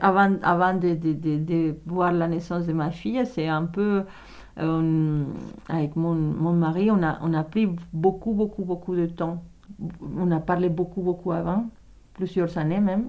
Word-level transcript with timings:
Avant 0.00 0.36
avant 0.42 0.74
de, 0.74 1.76
voir 1.86 2.12
la 2.12 2.28
naissance 2.28 2.66
de 2.66 2.72
ma 2.72 2.90
fille, 2.90 3.24
c'est 3.26 3.48
un 3.48 3.64
peu... 3.64 4.04
Euh, 4.58 5.24
avec 5.68 5.96
mon, 5.96 6.14
mari, 6.52 6.90
on 6.90 7.02
a, 7.02 7.44
pris 7.44 7.68
beaucoup, 7.92 8.32
beaucoup, 8.32 8.64
beaucoup 8.64 8.94
de 8.94 9.06
temps. 9.06 9.42
On 10.16 10.30
a 10.30 10.40
parlé 10.40 10.68
beaucoup, 10.68 11.02
beaucoup 11.02 11.32
avant, 11.32 11.66
plusieurs 12.14 12.56
années 12.56 12.80
même. 12.80 13.08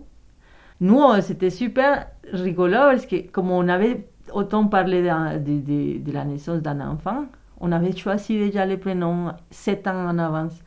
Nous, 0.81 0.99
c'était 1.21 1.51
super 1.51 2.07
rigolo 2.33 2.75
parce 2.75 3.05
que 3.05 3.29
comme 3.29 3.51
on 3.51 3.67
avait 3.69 4.07
autant 4.33 4.67
parlé 4.67 5.03
de 5.03 6.11
la 6.11 6.25
naissance 6.25 6.61
d'un 6.61 6.81
enfant, 6.81 7.25
on 7.59 7.71
avait 7.71 7.95
choisi 7.95 8.37
déjà 8.37 8.65
les 8.65 8.77
prénoms 8.77 9.31
sept 9.49 9.87
ans 9.87 10.09
en 10.09 10.17
avance, 10.17 10.59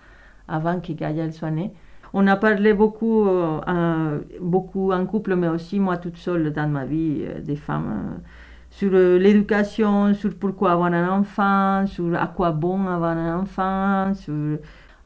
avant 0.46 0.80
que 0.80 0.92
Gaïa 0.92 1.30
soit 1.32 1.50
née. 1.50 1.72
On 2.14 2.26
a 2.26 2.36
parlé 2.36 2.72
beaucoup, 2.72 3.26
euh, 3.26 4.20
beaucoup 4.40 4.92
en 4.92 5.04
couple, 5.06 5.36
mais 5.36 5.48
aussi 5.48 5.78
moi 5.78 5.98
toute 5.98 6.16
seule 6.16 6.52
dans 6.52 6.68
ma 6.68 6.86
vie 6.86 7.18
euh, 7.22 7.40
des 7.40 7.56
femmes, 7.56 8.14
euh, 8.16 8.18
sur 8.70 8.92
l'éducation, 8.92 10.14
sur 10.14 10.34
pourquoi 10.36 10.72
avoir 10.72 10.92
un 10.92 11.08
enfant, 11.08 11.86
sur 11.86 12.14
à 12.14 12.26
quoi 12.28 12.52
bon 12.52 12.86
avoir 12.86 13.16
un 13.16 13.40
enfant, 13.40 14.12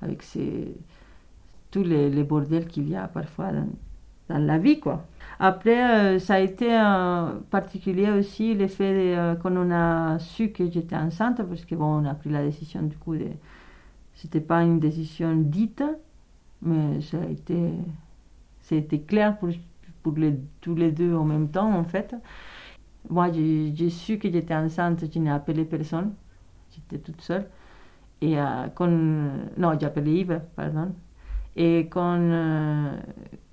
avec 0.02 0.23
ces, 0.23 0.74
tous 1.70 1.84
les, 1.84 2.23
bordels 2.24 2.66
qu'il 2.66 2.88
y 2.88 2.96
a 2.96 3.07
parfois 3.09 3.51
dans, 4.29 4.38
la 4.38 4.59
vie. 4.59 4.80
quoi. 4.80 5.05
Après, 5.38 6.19
ça 6.19 6.34
a 6.34 6.41
été 6.41 6.69
particulier 7.51 8.10
aussi 8.10 8.55
le 8.55 8.66
fait 8.66 9.16
qu'on 9.43 9.57
on 9.57 9.71
a 9.71 10.19
su 10.19 10.51
que 10.51 10.69
j'étais 10.71 10.96
enceinte, 10.96 11.43
parce 11.43 11.65
que 11.65 11.74
bon, 11.74 12.02
on 12.02 12.05
a 12.05 12.15
pris 12.15 12.30
la 12.30 12.43
décision 12.45 12.82
du 12.82 12.96
coup 12.96 13.15
de... 13.16 13.29
C'était 14.15 14.41
pas 14.41 14.62
une 14.62 14.80
décision 14.80 15.34
dite, 15.37 15.82
mais 16.62 17.01
ça 17.01 17.19
a 17.19 18.75
été, 18.75 19.01
clair 19.02 19.39
pour, 19.39 19.51
pour 20.02 20.15
tous 20.61 20.75
les 20.75 20.93
deux 20.93 21.15
en 21.15 21.25
même 21.25 21.48
temps, 21.48 21.75
en 21.75 21.85
fait. 21.85 22.15
Moi, 23.11 23.30
j'ai 23.32 23.91
su 23.91 24.18
que 24.18 24.30
j'étais 24.30 24.55
enceinte, 24.55 25.05
je 25.13 25.18
n'ai 25.18 25.30
appelé 25.30 25.65
personne. 25.65 26.15
J'étais 26.71 26.99
toute 26.99 27.21
seule. 27.21 27.46
Et 28.21 28.38
euh, 28.38 28.68
quand... 28.74 28.88
Non, 28.88 29.77
j'ai 29.79 29.87
appelé 29.87 30.21
Yves, 30.21 30.40
pardon. 30.57 30.95
Et 31.57 31.80
quand... 31.90 32.18
Euh, 32.21 32.96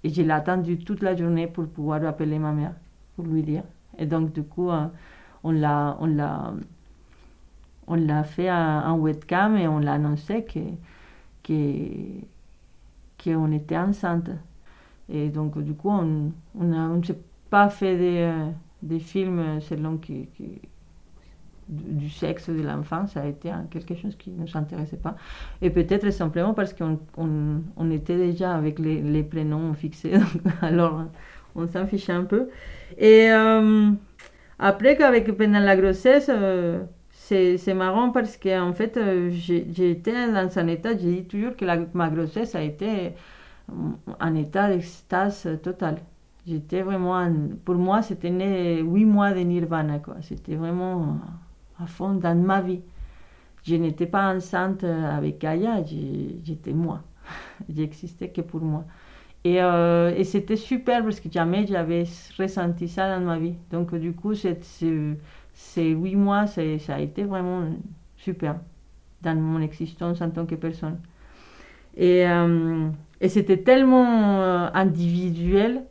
et 0.03 0.09
je 0.09 0.21
l'ai 0.21 0.31
attendu 0.31 0.77
toute 0.77 1.01
la 1.01 1.15
journée 1.15 1.47
pour 1.47 1.67
pouvoir 1.67 2.05
appeler 2.05 2.39
ma 2.39 2.53
mère, 2.53 2.73
pour 3.15 3.25
lui 3.25 3.43
dire. 3.43 3.63
Et 3.97 4.05
donc, 4.05 4.31
du 4.31 4.43
coup, 4.43 4.69
euh, 4.69 4.85
on 5.43 5.51
l'a... 5.51 5.97
On 5.99 6.05
l'a 6.05 6.53
on 7.91 7.95
l'a 7.95 8.23
fait 8.23 8.51
en 8.51 8.99
webcam 8.99 9.57
et 9.57 9.67
on 9.67 9.79
l'a 9.79 9.93
annoncé 9.93 10.45
que, 10.45 10.59
que 11.41 11.83
qu'on 13.21 13.51
était 13.51 13.77
enceinte. 13.77 14.29
Et 15.09 15.29
donc, 15.29 15.57
du 15.59 15.73
coup, 15.73 15.89
on 15.89 16.31
on, 16.59 16.65
ne 16.65 17.03
s'est 17.03 17.19
pas 17.49 17.69
fait 17.69 17.97
des, 17.97 18.31
des 18.83 18.99
films 18.99 19.59
selon 19.61 19.97
qui, 19.97 20.27
du 21.69 22.09
sexe 22.09 22.49
de 22.49 22.61
l'enfant, 22.61 23.05
ça 23.07 23.21
a 23.21 23.25
été 23.27 23.51
quelque 23.69 23.95
chose 23.95 24.15
qui 24.15 24.31
ne 24.31 24.41
nous 24.41 24.57
intéressait 24.57 24.97
pas. 24.97 25.15
Et 25.61 25.69
peut-être 25.69 26.09
simplement 26.11 26.53
parce 26.53 26.73
qu'on 26.73 26.99
on, 27.17 27.91
était 27.91 28.17
déjà 28.17 28.55
avec 28.55 28.79
les, 28.79 29.01
les 29.01 29.23
prénoms 29.23 29.73
fixés, 29.73 30.13
alors 30.61 31.03
on 31.55 31.67
s'en 31.67 31.85
fichait 31.85 32.11
un 32.11 32.23
peu. 32.23 32.49
Et 32.97 33.31
euh, 33.31 33.91
après, 34.57 34.97
qu'avec 34.97 35.31
pendant 35.31 35.59
la 35.59 35.75
grossesse, 35.77 36.29
euh, 36.33 36.83
c'est 37.29 37.73
marrant 37.73 38.11
parce 38.11 38.37
qu'en 38.37 38.73
fait, 38.73 38.97
euh, 38.97 39.29
j'étais 39.31 40.31
dans 40.31 40.57
un 40.57 40.67
état, 40.67 40.97
j'ai 40.97 41.21
dit 41.21 41.25
toujours 41.25 41.55
que 41.55 41.65
ma 41.93 42.09
grossesse 42.09 42.55
a 42.55 42.61
été 42.63 43.13
un 44.19 44.35
état 44.35 44.69
d'extase 44.69 45.47
totale. 45.61 45.99
J'étais 46.47 46.81
vraiment, 46.81 47.31
pour 47.65 47.75
moi, 47.75 48.01
c'était 48.01 48.81
huit 48.81 49.05
mois 49.05 49.31
de 49.33 49.41
nirvana, 49.41 49.99
quoi. 49.99 50.15
C'était 50.21 50.55
vraiment 50.55 51.17
à 51.79 51.85
fond 51.85 52.15
dans 52.15 52.35
ma 52.35 52.61
vie. 52.61 52.81
Je 53.63 53.75
n'étais 53.75 54.07
pas 54.07 54.33
enceinte 54.33 54.83
avec 54.83 55.39
Gaïa, 55.39 55.83
j'étais 55.85 56.73
moi. 56.73 57.03
J'existais 57.69 58.29
que 58.29 58.41
pour 58.41 58.61
moi. 58.61 58.85
Et, 59.43 59.61
euh, 59.61 60.13
et 60.15 60.23
c'était 60.23 60.57
super 60.57 61.03
parce 61.03 61.19
que 61.19 61.31
jamais 61.31 61.65
j'avais 61.65 62.03
ressenti 62.37 62.87
ça 62.87 63.17
dans 63.17 63.25
ma 63.25 63.37
vie. 63.39 63.55
Donc, 63.71 63.93
du 63.95 64.13
coup, 64.13 64.33
c'est 64.33 64.59
ces 65.59 65.89
huit 65.89 66.15
mois, 66.15 66.47
ça 66.47 66.61
a 66.95 66.99
été 66.99 67.25
vraiment 67.25 67.63
super 68.15 68.55
dans 69.21 69.35
mon 69.35 69.59
existence 69.61 70.21
en 70.21 70.29
tant 70.29 70.45
que 70.45 70.55
personne. 70.55 70.99
Et, 71.97 72.25
euh, 72.25 72.89
c'était 73.27 73.57
tellement 73.57 74.41
euh, 74.41 74.69
individuel 74.73 75.83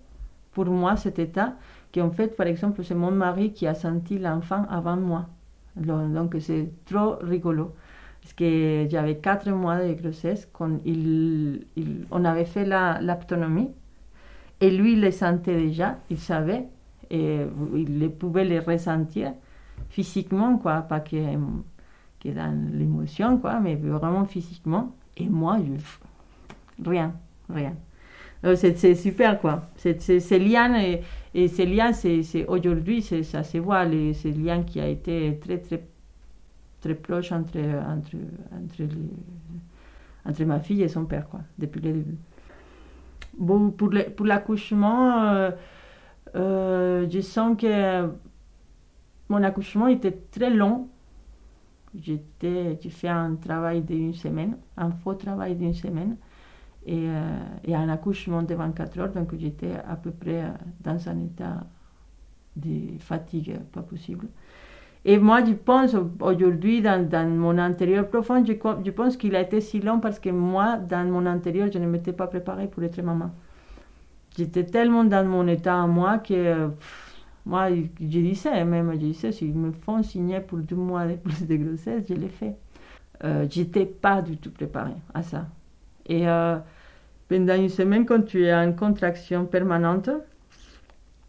pour 0.52 0.64
moi 0.64 0.96
cet 0.96 1.18
état 1.18 1.52
qu'en 1.94 2.10
fait, 2.10 2.34
par 2.34 2.46
exemple, 2.46 2.82
c'est 2.82 2.94
mon 2.94 3.10
mari 3.10 3.52
qui 3.52 3.66
a 3.66 3.74
senti 3.74 4.18
l'enfant 4.18 4.64
avant 4.70 4.96
moi. 4.96 5.26
Donc 5.76 6.34
c'est 6.40 6.70
trop 6.86 7.16
rigolo. 7.20 7.74
Parce 8.22 8.32
que 8.32 8.86
j'avais 8.90 9.16
quatre 9.16 9.50
mois 9.50 9.84
de 9.84 9.92
grossesse 9.92 10.48
quand 10.50 10.78
il, 10.86 11.66
on 12.10 12.24
avait 12.24 12.46
fait 12.46 12.64
l'autonomie. 12.64 13.68
et 14.62 14.70
lui, 14.70 14.94
il 14.94 15.02
le 15.02 15.10
sentait 15.10 15.56
déjà, 15.56 15.98
il 16.10 16.18
savait, 16.18 16.64
et 17.10 17.40
il 17.74 18.10
pouvait 18.18 18.44
le 18.46 18.60
ressentir 18.60 19.32
physiquement, 19.90 20.58
quoi, 20.58 20.82
pas 20.82 21.00
que, 21.00 21.16
que 22.20 22.28
dans 22.28 22.54
l'émotion, 22.72 23.38
quoi, 23.38 23.60
mais 23.60 23.74
vraiment 23.76 24.24
physiquement. 24.24 24.94
Et 25.16 25.28
moi, 25.28 25.58
rien, 26.84 27.12
rien. 27.48 27.74
Euh, 28.44 28.54
c'est 28.54 28.94
super, 28.94 29.40
quoi. 29.40 29.62
Ces 29.76 30.38
liens, 30.38 30.80
et, 30.80 31.02
et 31.34 31.48
ces 31.48 31.66
liens, 31.66 31.92
c'est 31.92 32.46
aujourd'hui, 32.46 33.02
ça 33.02 33.42
se 33.42 33.58
voit, 33.58 33.84
les, 33.84 34.14
ces 34.14 34.32
liens 34.32 34.62
qui 34.62 34.80
a 34.80 34.86
été 34.86 35.38
très, 35.40 35.58
très, 35.58 35.82
très 36.80 36.94
proche 36.94 37.32
entre, 37.32 37.58
entre, 37.58 38.16
entre, 38.52 38.94
entre 40.24 40.44
ma 40.44 40.60
fille 40.60 40.82
et 40.82 40.88
son 40.88 41.04
père, 41.04 41.28
quoi, 41.28 41.40
depuis 41.58 41.80
le 41.80 41.92
début. 41.92 42.18
Bon, 43.36 43.70
pour 43.70 43.90
l'accouchement, 44.26 45.22
euh, 45.22 45.50
euh, 46.34 47.06
je 47.10 47.20
sens 47.20 47.56
que 47.56 48.08
mon 49.28 49.42
accouchement 49.42 49.88
était 49.88 50.18
très 50.30 50.50
long. 50.50 50.88
J'ai 51.94 52.22
fait 52.90 53.08
un 53.08 53.34
travail 53.36 53.82
d'une 53.82 54.14
semaine, 54.14 54.56
un 54.76 54.90
faux 54.90 55.14
travail 55.14 55.56
d'une 55.56 55.74
semaine, 55.74 56.16
et, 56.86 57.08
euh, 57.08 57.74
un 57.74 57.88
accouchement 57.88 58.42
de 58.42 58.54
24 58.54 58.98
heures, 58.98 59.12
donc 59.12 59.34
j'étais 59.38 59.72
à 59.88 59.96
peu 59.96 60.10
près 60.10 60.42
euh, 60.42 60.48
dans 60.80 61.08
un 61.08 61.18
état 61.20 61.64
de 62.56 62.98
fatigue 62.98 63.58
pas 63.72 63.82
possible. 63.82 64.28
Et 65.04 65.18
moi, 65.18 65.44
je 65.44 65.52
pense 65.52 65.94
aujourd'hui, 66.20 66.82
dans, 66.82 67.30
mon 67.30 67.56
intérieur 67.56 68.08
profond, 68.08 68.44
je 68.44 68.90
pense 68.90 69.16
qu'il 69.16 69.36
a 69.36 69.40
été 69.40 69.60
si 69.60 69.80
long 69.80 70.00
parce 70.00 70.18
que 70.18 70.28
moi, 70.28 70.76
dans 70.76 71.08
mon 71.10 71.24
intérieur, 71.24 71.68
je 71.72 71.78
ne 71.78 71.86
m'étais 71.86 72.12
pas 72.12 72.26
préparée 72.26 72.66
pour 72.66 72.82
être 72.82 73.00
maman. 73.00 73.30
J'étais 74.36 74.64
tellement 74.64 75.04
dans 75.04 75.26
mon 75.26 75.46
état 75.48 75.80
à 75.80 75.86
moi 75.86 76.18
que... 76.18 76.70
Moi, 77.46 77.70
je 77.70 78.06
disais, 78.06 78.64
même, 78.64 78.92
je 78.92 78.98
disais, 78.98 79.32
s'ils 79.32 79.54
me 79.54 79.72
font 79.72 80.02
signer 80.02 80.40
pour 80.40 80.58
deux 80.58 80.76
mois 80.76 81.06
de 81.06 81.16
plus 81.16 81.46
de 81.46 81.56
grossesse, 81.56 82.04
je 82.08 82.14
l'ai 82.14 82.28
fait. 82.28 82.56
Euh, 83.24 83.46
j'étais 83.50 83.86
pas 83.86 84.22
du 84.22 84.36
tout 84.36 84.50
préparée 84.50 84.96
à 85.14 85.22
ça. 85.22 85.46
Et 86.06 86.28
euh, 86.28 86.58
pendant 87.28 87.54
une 87.56 87.68
semaine, 87.68 88.06
quand 88.06 88.22
tu 88.22 88.44
es 88.44 88.54
en 88.54 88.72
contraction 88.72 89.46
permanente, 89.46 90.10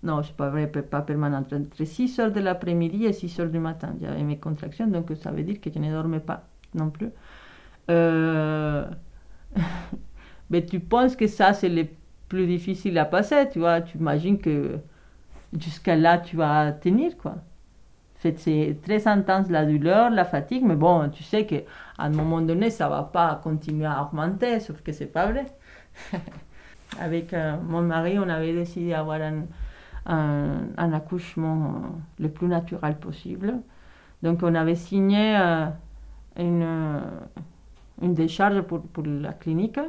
non, 0.04 0.24
c'est 0.24 0.36
pas 0.36 0.50
vrai, 0.50 0.68
pas 0.68 1.02
permanente, 1.02 1.52
entre 1.52 1.84
6 1.84 2.20
heures 2.20 2.32
de 2.32 2.40
l'après-midi 2.40 3.06
et 3.06 3.14
6 3.14 3.40
heures 3.40 3.50
du 3.50 3.60
matin, 3.60 3.96
j'avais 4.02 4.24
mes 4.24 4.38
contractions, 4.38 4.88
donc 4.88 5.12
ça 5.22 5.32
veut 5.32 5.44
dire 5.44 5.60
que 5.60 5.70
je 5.74 5.80
ne 5.80 5.92
dormais 5.92 6.22
pas 6.22 6.48
non 6.74 6.90
plus. 6.90 7.10
Euh, 7.90 8.86
mais 10.50 10.66
tu 10.66 10.80
penses 10.80 11.16
que 11.16 11.28
ça, 11.28 11.54
c'est 11.54 11.70
le 11.70 11.86
plus 12.30 12.48
difficile 12.48 12.98
à 12.98 13.06
passer, 13.06 13.50
tu 13.52 13.60
vois, 13.60 13.82
tu 13.82 13.98
imagines 13.98 14.40
que 14.40 14.80
jusqu'à 15.58 15.96
là, 15.96 16.18
tu 16.18 16.36
vas 16.38 16.72
tenir, 16.72 17.18
quoi. 17.18 17.36
C'est 18.16 18.82
très 18.84 19.08
intense 19.08 19.50
la 19.50 19.66
douleur, 19.66 20.10
la 20.10 20.26
fatigue, 20.26 20.64
mais 20.66 20.76
bon, 20.76 21.10
tu 21.10 21.24
sais 21.24 21.46
qu'à 21.46 21.62
un 21.98 22.10
moment 22.10 22.42
donné, 22.42 22.70
ça 22.70 22.90
va 22.90 23.04
pas 23.04 23.40
continuer 23.42 23.86
à 23.86 24.04
augmenter, 24.04 24.60
sauf 24.60 24.82
que 24.82 24.92
c'est 24.92 25.06
pas 25.08 25.32
vrai. 25.32 25.46
Avec 27.00 27.34
euh, 27.34 27.56
mon 27.64 27.82
mari, 27.82 28.20
on 28.20 28.28
avait 28.28 28.54
décidé 28.54 28.90
d'avoir 28.90 29.22
un, 29.22 29.46
un, 30.78 30.94
accouchement 30.94 31.82
le 32.20 32.30
plus 32.30 32.48
naturel 32.48 32.98
possible. 32.98 33.54
Donc, 34.22 34.44
on 34.44 34.54
avait 34.54 34.76
signé 34.76 35.38
euh, 35.38 35.68
une, 36.38 37.02
une 38.02 38.14
décharge 38.14 38.62
pour, 38.64 38.82
pour 38.82 39.06
la 39.06 39.32
clinique 39.32 39.80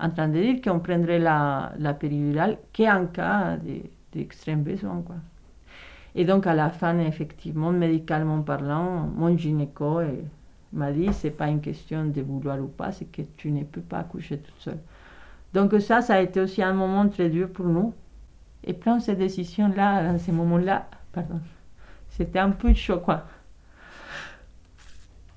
en 0.00 0.10
train 0.10 0.28
de 0.28 0.40
dire 0.40 0.60
qu'on 0.60 0.80
prendrait 0.80 1.18
la, 1.20 1.72
la 1.78 1.94
péridurale 1.94 2.58
qu'en 2.76 3.06
cas 3.06 3.56
de 3.58 3.82
d'extrême 4.12 4.62
besoin. 4.62 5.02
Quoi. 5.02 5.16
Et 6.14 6.24
donc, 6.24 6.46
à 6.46 6.54
la 6.54 6.70
fin, 6.70 6.98
effectivement, 6.98 7.70
médicalement 7.70 8.42
parlant, 8.42 9.06
mon 9.06 9.36
gynéco 9.36 10.00
m'a 10.72 10.92
dit 10.92 11.08
c'est 11.12 11.30
pas 11.30 11.48
une 11.48 11.60
question 11.60 12.06
de 12.06 12.20
vouloir 12.20 12.60
ou 12.60 12.68
pas, 12.68 12.92
c'est 12.92 13.06
que 13.06 13.22
tu 13.36 13.50
ne 13.50 13.64
peux 13.64 13.80
pas 13.80 13.98
accoucher 13.98 14.38
toute 14.38 14.58
seule. 14.58 14.78
Donc, 15.54 15.72
ça, 15.80 16.00
ça 16.00 16.14
a 16.14 16.20
été 16.20 16.40
aussi 16.40 16.62
un 16.62 16.72
moment 16.72 17.08
très 17.08 17.28
dur 17.28 17.48
pour 17.50 17.66
nous. 17.66 17.92
et 18.64 18.74
prendre 18.74 19.00
cette 19.02 19.18
décision-là, 19.18 20.12
dans 20.12 20.18
ces 20.18 20.32
moments-là, 20.32 20.86
pardon, 21.12 21.40
c'était 22.10 22.38
un 22.38 22.50
peu 22.50 22.74
chaud. 22.74 23.00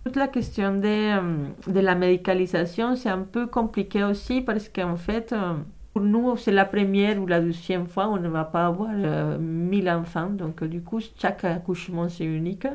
Toute 0.03 0.17
la 0.17 0.27
question 0.27 0.75
de, 0.75 0.85
euh, 0.85 1.47
de 1.67 1.79
la 1.79 1.95
médicalisation, 1.95 2.95
c'est 2.97 3.09
un 3.09 3.21
peu 3.21 3.47
compliqué 3.47 4.03
aussi 4.03 4.41
parce 4.41 4.67
qu'en 4.67 4.97
fait, 4.97 5.31
euh, 5.31 5.53
pour 5.93 6.01
nous, 6.01 6.35
c'est 6.37 6.51
la 6.51 6.65
première 6.65 7.21
ou 7.21 7.27
la 7.27 7.39
deuxième 7.39 7.87
fois, 7.87 8.07
on 8.07 8.17
ne 8.17 8.27
va 8.27 8.45
pas 8.45 8.65
avoir 8.65 8.89
euh, 8.93 9.37
1000 9.37 9.89
enfants. 9.89 10.29
Donc, 10.29 10.63
du 10.63 10.81
coup, 10.81 10.99
chaque 11.19 11.43
accouchement, 11.43 12.09
c'est 12.09 12.25
unique. 12.25 12.67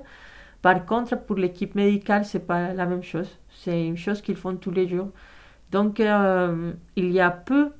Par 0.62 0.86
contre, 0.86 1.18
pour 1.24 1.36
l'équipe 1.36 1.74
médicale, 1.74 2.24
c'est 2.24 2.46
pas 2.46 2.72
la 2.72 2.86
même 2.86 3.02
chose. 3.02 3.28
C'est 3.50 3.86
une 3.86 3.96
chose 3.96 4.22
qu'ils 4.22 4.36
font 4.36 4.56
tous 4.56 4.70
les 4.70 4.86
jours. 4.88 5.08
Donc, 5.72 5.98
euh, 6.00 6.72
il 6.96 7.10
y 7.10 7.20
a 7.20 7.30
peu 7.30 7.72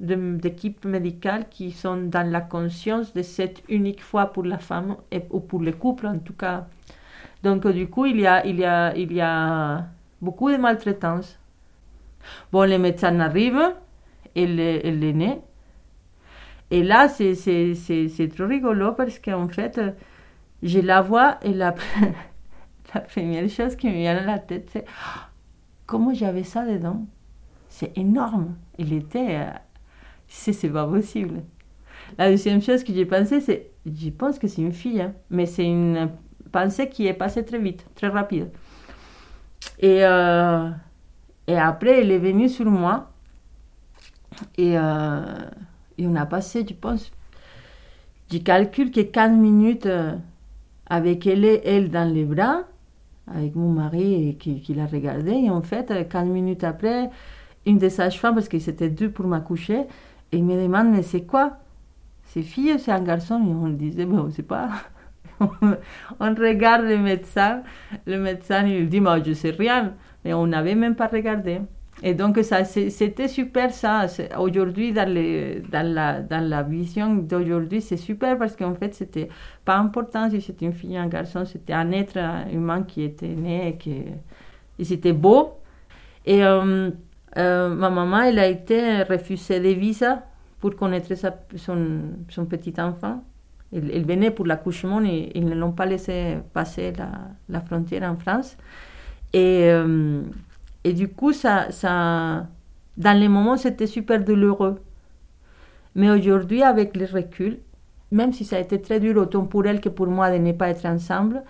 d'équipes 0.00 0.84
médicales 0.86 1.48
qui 1.50 1.70
sont 1.72 1.96
dans 1.96 2.28
la 2.28 2.40
conscience 2.40 3.12
de 3.12 3.22
cette 3.22 3.62
unique 3.68 4.02
fois 4.02 4.26
pour 4.26 4.44
la 4.44 4.58
femme 4.58 4.96
ou 5.30 5.40
pour 5.40 5.60
le 5.60 5.72
couple 5.72 6.06
en 6.06 6.18
tout 6.18 6.32
cas. 6.32 6.66
Donc, 7.42 7.66
du 7.68 7.88
coup, 7.88 8.06
il 8.06 8.20
y 8.20 8.26
a, 8.26 8.44
il 8.46 8.58
y 8.58 8.64
a, 8.64 8.94
il 8.96 9.12
y 9.12 9.20
a 9.20 9.84
beaucoup 10.20 10.50
de 10.50 10.56
maltraitance. 10.56 11.38
Bon, 12.52 12.62
les 12.62 12.78
médecins 12.78 13.18
arrivent, 13.20 13.74
est 14.34 15.12
née. 15.12 15.40
Et 16.70 16.82
là, 16.82 17.08
c'est 17.08 18.32
trop 18.34 18.46
rigolo 18.46 18.92
parce 18.92 19.18
qu'en 19.18 19.48
fait, 19.48 19.80
je 20.62 20.78
la 20.78 21.00
vois 21.00 21.38
et 21.42 21.52
la, 21.52 21.74
première 23.12 23.48
chose 23.48 23.76
qui 23.76 23.88
me 23.88 23.94
vient 23.94 24.16
à 24.16 24.24
la 24.24 24.38
tête, 24.38 24.70
c'est 24.72 24.84
comment 25.86 26.14
j'avais 26.14 26.44
ça 26.44 26.64
dedans? 26.64 27.06
C'est 27.68 27.96
énorme. 27.96 28.56
Il 28.78 28.92
était. 28.92 29.36
Euh, 29.36 29.50
c'est 30.28 30.68
pas 30.68 30.86
possible. 30.86 31.42
La 32.18 32.30
deuxième 32.30 32.62
chose 32.62 32.84
que 32.84 32.92
j'ai 32.92 33.06
pensé, 33.06 33.40
c'est 33.40 33.70
je 33.86 34.10
pense 34.10 34.38
que 34.38 34.46
c'est 34.46 34.62
une 34.62 34.72
fille, 34.72 35.00
hein, 35.00 35.14
mais 35.30 35.46
c'est 35.46 35.64
une 35.64 36.10
pensée 36.52 36.88
qui 36.88 37.06
est 37.06 37.14
passée 37.14 37.44
très 37.44 37.58
vite, 37.58 37.86
très 37.94 38.08
rapide. 38.08 38.50
Et, 39.78 40.04
euh, 40.04 40.68
et 41.46 41.56
après, 41.56 42.00
elle 42.00 42.10
est 42.10 42.18
venue 42.18 42.48
sur 42.48 42.66
moi. 42.66 43.09
Et, 44.56 44.78
euh, 44.78 45.20
et 45.98 46.06
on 46.06 46.14
a 46.14 46.26
passé, 46.26 46.64
je 46.68 46.74
pense, 46.74 47.10
je 48.32 48.38
calcule 48.38 48.90
que 48.90 49.00
15 49.00 49.32
minutes 49.32 49.88
avec 50.86 51.26
elle, 51.26 51.44
elle 51.44 51.90
dans 51.90 52.12
les 52.12 52.24
bras, 52.24 52.62
avec 53.26 53.54
mon 53.54 53.70
mari 53.70 54.36
qui, 54.38 54.74
la 54.74 54.86
regardait. 54.86 55.42
Et 55.42 55.50
en 55.50 55.62
fait, 55.62 56.08
15 56.08 56.28
minutes 56.28 56.64
après, 56.64 57.10
une 57.66 57.78
des 57.78 57.90
sages-femmes, 57.90 58.34
parce 58.34 58.48
qu'ils 58.48 58.68
étaient 58.68 58.88
deux 58.88 59.10
pour 59.10 59.26
m'accoucher, 59.26 59.86
et 60.32 60.42
me 60.42 60.54
demande, 60.62 60.90
mais 60.90 61.02
c'est 61.02 61.22
quoi? 61.22 61.58
C'est 62.24 62.42
fille 62.42 62.74
ou 62.74 62.78
c'est 62.78 62.92
un 62.92 63.02
garçon? 63.02 63.40
Et 63.44 63.52
on 63.52 63.68
disait, 63.68 64.06
mais 64.06 64.18
on 64.18 64.26
ne 64.26 64.30
sait 64.30 64.42
pas. 64.42 64.70
on 65.40 66.34
regarde 66.34 66.84
le 66.84 66.98
médecin, 66.98 67.62
le 68.06 68.18
médecin 68.18 68.66
il 68.66 68.88
dit, 68.88 69.00
moi 69.00 69.22
je 69.22 69.32
sais 69.32 69.50
rien, 69.50 69.94
mais 70.24 70.34
on 70.34 70.46
n'avait 70.46 70.74
même 70.74 70.94
pas 70.94 71.06
regardé. 71.06 71.60
Et 72.02 72.14
donc 72.14 72.38
ça, 72.42 72.64
c'était 72.64 73.28
super 73.28 73.72
ça. 73.72 74.06
Aujourd'hui, 74.38 74.92
dans, 74.92 75.06
dans, 75.06 75.94
la, 75.94 76.20
dans 76.20 76.48
la 76.48 76.62
vision 76.62 77.14
d'aujourd'hui, 77.14 77.82
c'est 77.82 77.98
super 77.98 78.38
parce 78.38 78.56
qu'en 78.56 78.74
fait, 78.74 78.94
c'était 78.94 79.28
pas 79.64 79.76
important 79.76 80.30
si 80.30 80.40
c'était 80.40 80.64
une 80.64 80.72
fille 80.72 80.96
ou 80.96 81.00
un 81.00 81.08
garçon, 81.08 81.44
c'était 81.44 81.74
un 81.74 81.92
être 81.92 82.18
humain 82.52 82.84
qui 82.84 83.02
était 83.02 83.28
né 83.28 83.68
et, 83.68 83.76
qui, 83.76 84.04
c'était 84.82 85.12
beau. 85.12 85.58
Et 86.24 86.42
euh, 86.42 86.90
euh, 87.36 87.68
ma 87.68 87.90
maman, 87.90 88.22
elle 88.22 88.38
a 88.38 88.46
été 88.46 89.02
refusée 89.02 89.60
de 89.60 89.68
visa 89.68 90.24
pour 90.58 90.74
connaître 90.76 91.14
son, 91.14 92.00
son, 92.28 92.46
petit 92.46 92.74
enfant. 92.80 93.22
Elle, 93.74 94.04
venait 94.06 94.30
pour 94.30 94.46
l'accouchement 94.46 95.02
et 95.04 95.32
ils 95.34 95.44
ne 95.44 95.54
l'ont 95.54 95.72
pas 95.72 95.86
laissé 95.86 96.38
passer 96.54 96.94
la, 97.48 97.60
frontière 97.60 98.10
en 98.10 98.16
France. 98.16 98.56
Et, 99.34 99.70
euh, 99.70 100.22
et 100.84 100.92
du 100.92 101.08
coup, 101.08 101.32
ça, 101.32 101.70
ça, 101.70 102.46
dans 102.96 103.18
les 103.18 103.28
moments, 103.28 103.56
c'était 103.56 103.86
super 103.86 104.24
douloureux. 104.24 104.80
Mais 105.94 106.10
aujourd'hui, 106.10 106.62
avec 106.62 106.96
le 106.96 107.06
recul, 107.06 107.58
même 108.12 108.32
si 108.32 108.44
ça 108.44 108.56
a 108.56 108.60
été 108.60 108.80
très 108.80 109.00
dur 109.00 109.16
autant 109.16 109.44
pour 109.44 109.66
elle 109.66 109.80
que 109.80 109.88
pour 109.88 110.06
moi 110.06 110.30
de 110.30 110.38
ne 110.38 110.52
pas 110.52 110.70
être 110.70 110.86
ensemble, 110.86 111.42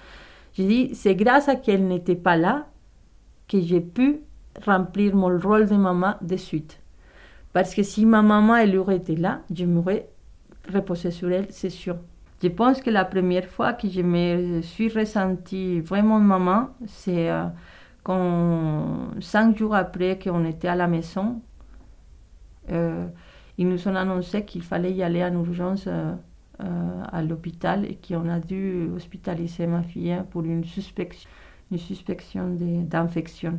je 0.57 0.63
dis, 0.63 0.95
c'est 0.95 1.15
grâce 1.15 1.49
à 1.49 1.57
qu'elle 1.57 1.87
n'était 1.87 2.17
pas 2.17 2.37
là 2.37 2.67
que 3.49 3.61
j'ai 3.61 3.81
pu 3.81 4.21
remplir 4.65 5.15
mon 5.15 5.39
rôle 5.39 5.67
de 5.67 5.77
maman 5.77 6.15
de 6.21 6.37
suite. 6.37 6.81
Parce 7.53 7.75
que 7.75 7.83
si 7.83 8.07
ma 8.07 8.23
maman, 8.23 8.57
elle 8.57 8.77
aurait 8.77 8.97
été 8.97 9.17
là, 9.17 9.41
je 9.53 9.65
m'aurais 9.65 10.09
reposé 10.73 11.11
sur 11.11 11.31
elle, 11.31 11.47
c'est 11.51 11.71
sûr. 11.71 11.97
Je 12.43 12.49
pense 12.49 12.81
que 12.81 12.91
la 12.91 13.05
première 13.05 13.47
fois 13.47 13.73
que 13.73 13.89
je 13.89 14.01
me 14.01 14.63
suis 14.63 14.89
ressentie 14.89 15.81
vraiment 15.81 16.19
maman, 16.19 16.71
c'est 16.87 17.31
euh, 17.31 17.45
cinq 19.21 19.59
jours 19.59 19.75
après 19.75 20.19
qu'on 20.19 20.45
était 20.45 20.69
à 20.69 20.77
la 20.77 20.87
maison, 20.87 21.41
euh, 22.71 23.07
ils 23.59 23.69
nous 23.69 23.89
ont 23.89 23.95
annoncé 23.95 24.45
qu'il 24.45 24.63
fallait 24.63 24.93
y 24.93 25.03
aller 25.03 25.25
en 25.25 25.33
urgence 25.33 25.87
euh, 25.87 26.15
à 26.59 27.23
l'hôpital 27.23 27.85
et 27.85 27.97
qu'on 27.97 28.29
a 28.29 28.39
dû 28.39 28.89
hospitaliser 28.95 29.67
ma 29.67 29.83
fille 29.83 30.17
pour 30.31 30.45
une 30.45 30.65
suspicion, 30.65 32.57
d'infection 32.89 33.59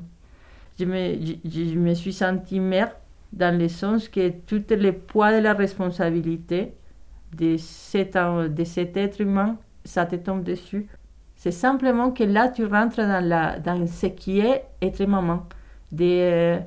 je 0.79 0.85
me, 0.85 1.15
je, 1.45 1.77
me 1.77 1.93
suis 1.93 2.13
sentie 2.13 2.59
mère 2.59 2.95
dans 3.33 3.57
le 3.57 3.67
sens 3.67 4.09
que 4.09 4.29
tout 4.29 4.63
le 4.69 4.91
poids 4.91 5.31
de 5.31 5.41
la 5.41 5.53
responsabilité 5.53 6.73
de 7.37 7.55
cet, 7.57 8.15
de 8.15 8.63
cet 8.63 8.97
être 8.97 9.21
humain, 9.21 9.57
ça 9.85 10.05
te 10.05 10.15
tombe 10.15 10.43
dessus. 10.43 10.87
C'est 11.41 11.49
simplement 11.49 12.11
que 12.11 12.23
là, 12.23 12.49
tu 12.49 12.65
rentres 12.65 12.97
dans, 12.97 13.27
la, 13.27 13.57
dans 13.57 13.87
ce 13.87 14.05
qui 14.05 14.41
est 14.41 14.63
être 14.79 15.03
maman, 15.07 15.47
de, 15.91 16.59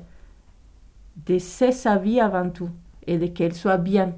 de 1.25 1.39
sa 1.39 1.95
vie 1.95 2.19
avant 2.19 2.49
tout 2.49 2.69
et 3.07 3.17
de 3.17 3.27
qu'elle 3.27 3.53
soit 3.53 3.77
bien. 3.77 4.11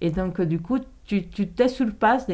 Et 0.00 0.10
donc, 0.10 0.40
du 0.40 0.58
coup, 0.60 0.80
tu, 1.04 1.28
tu 1.28 1.46
te 1.46 1.68
surpasses. 1.68 2.26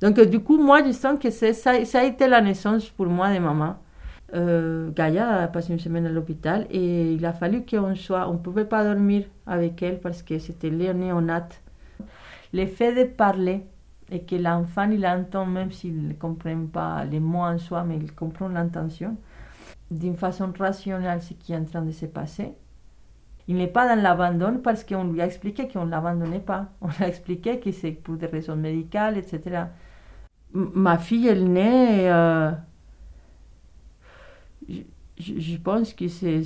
Donc, 0.00 0.18
du 0.22 0.40
coup, 0.40 0.56
moi, 0.56 0.82
je 0.86 0.92
sens 0.92 1.18
que 1.18 1.28
ça, 1.28 1.52
ça 1.52 2.00
a 2.00 2.04
été 2.04 2.26
la 2.26 2.40
naissance 2.40 2.88
pour 2.88 3.08
moi 3.08 3.30
de 3.30 3.40
maman. 3.40 3.76
Euh, 4.34 4.90
Gaïa 4.90 5.42
a 5.42 5.48
passé 5.48 5.74
une 5.74 5.80
semaine 5.80 6.06
à 6.06 6.08
l'hôpital 6.08 6.66
et 6.70 7.12
il 7.12 7.26
a 7.26 7.34
fallu 7.34 7.66
qu'on 7.66 7.94
soit, 7.94 8.26
on 8.26 8.32
ne 8.32 8.38
pouvait 8.38 8.64
pas 8.64 8.84
dormir 8.84 9.24
avec 9.46 9.82
elle 9.82 10.00
parce 10.00 10.22
que 10.22 10.38
c'était 10.38 10.70
néonate. 10.70 11.60
Le 12.54 12.64
fait 12.64 12.94
de 12.94 13.04
parler 13.04 13.66
et 14.12 14.22
que 14.24 14.36
l'enfant 14.36 14.90
il 14.90 15.06
entend 15.06 15.46
même 15.46 15.72
s'il 15.72 16.06
ne 16.06 16.12
comprend 16.12 16.66
pas 16.66 17.04
les 17.04 17.18
mots 17.18 17.40
en 17.40 17.58
soi, 17.58 17.82
mais 17.82 17.96
il 17.96 18.14
comprend 18.14 18.48
l'intention, 18.48 19.16
d'une 19.90 20.16
façon 20.16 20.52
rationnelle 20.56 21.22
ce 21.22 21.32
qui 21.32 21.54
est 21.54 21.56
en 21.56 21.64
train 21.64 21.82
de 21.82 21.92
se 21.92 22.06
passer. 22.06 22.52
Il 23.48 23.56
n'est 23.56 23.68
pas 23.68 23.88
dans 23.88 24.00
l'abandon 24.00 24.60
parce 24.62 24.84
qu'on 24.84 25.04
lui 25.04 25.20
a 25.22 25.26
expliqué 25.26 25.66
qu'on 25.66 25.86
ne 25.86 25.90
l'abandonnait 25.90 26.40
pas. 26.40 26.68
On 26.80 26.88
lui 26.88 27.02
a 27.02 27.08
expliqué 27.08 27.58
que 27.58 27.72
c'est 27.72 27.90
pour 27.90 28.16
des 28.16 28.26
raisons 28.26 28.54
médicales, 28.54 29.16
etc. 29.18 29.64
ma 30.52 30.98
fille, 30.98 31.26
elle 31.26 31.50
naît. 31.50 32.10
Euh, 32.10 32.52
je, 35.18 35.56
pense 35.56 35.92
que 35.94 36.06
c'est. 36.08 36.42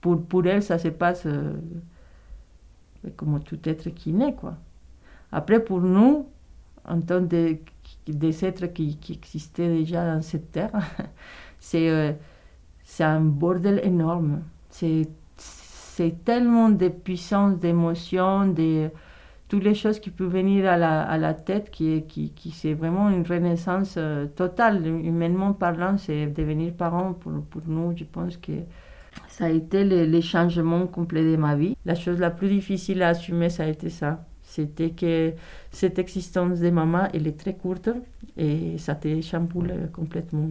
Pour, 0.00 0.20
pour 0.26 0.46
elle, 0.46 0.62
ça 0.62 0.78
se 0.78 0.88
passe 0.88 1.26
euh, 1.26 1.54
comme 3.16 3.40
tout 3.44 3.60
être 3.68 3.90
qui 3.90 4.12
naît, 4.12 4.34
quoi. 4.34 4.56
Après, 5.36 5.62
pour 5.62 5.82
nous, 5.82 6.30
en 6.88 6.98
tant 7.02 7.22
que 7.28 7.58
des 8.08 8.44
êtres 8.46 8.68
qui, 8.68 8.98
existaient 9.10 9.68
déjà 9.68 10.14
dans 10.14 10.22
cette 10.22 10.50
terre, 10.50 10.72
c'est 11.60 11.90
euh, 11.90 12.12
un 13.00 13.20
bordel 13.20 13.82
énorme. 13.84 14.40
C'est 14.70 16.24
tellement 16.24 16.70
de 16.70 16.88
puissance, 16.88 17.58
d'émotion, 17.58 18.46
de 18.46 18.88
toutes 19.48 19.62
les 19.62 19.74
choses 19.74 20.00
qui 20.00 20.08
peuvent 20.08 20.32
venir 20.32 20.70
à 20.70 20.78
la, 20.78 21.02
à 21.02 21.18
la 21.18 21.34
tête, 21.34 21.70
qui, 21.70 22.02
qui, 22.08 22.30
qui 22.30 22.50
c'est 22.50 22.72
vraiment 22.72 23.10
une 23.10 23.26
renaissance 23.26 23.96
euh, 23.98 24.24
totale. 24.24 24.86
Humainement 24.86 25.52
parlant, 25.52 25.98
c'est 25.98 26.28
devenir 26.28 26.72
parent 26.72 27.12
pour, 27.12 27.32
pour 27.50 27.60
nous, 27.66 27.94
je 27.94 28.04
pense 28.04 28.38
que 28.38 28.52
ça 29.28 29.44
a 29.44 29.50
été 29.50 29.84
le, 29.84 30.06
le, 30.06 30.20
changement 30.22 30.86
complet 30.86 31.30
de 31.30 31.36
ma 31.36 31.56
vie. 31.56 31.76
La 31.84 31.94
chose 31.94 32.18
la 32.20 32.30
plus 32.30 32.48
difficile 32.48 33.02
à 33.02 33.08
assumer, 33.08 33.50
ça 33.50 33.64
a 33.64 33.66
été 33.66 33.90
ça. 33.90 34.24
C'était 34.46 34.90
que 34.92 35.34
cette 35.70 35.98
existence 35.98 36.60
de 36.60 36.70
maman, 36.70 37.08
elle 37.12 37.26
est 37.26 37.38
très 37.38 37.54
courte 37.56 37.90
et 38.36 38.78
ça 38.78 38.94
te 38.94 39.08
complètement. 39.92 40.48